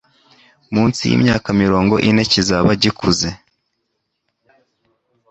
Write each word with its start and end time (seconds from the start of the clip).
Munsi 0.73 1.01
y'imyaka 1.09 1.47
mirongo 1.63 1.93
ine 2.09 2.23
kizaba 2.31 2.71
gikuze 2.81 3.27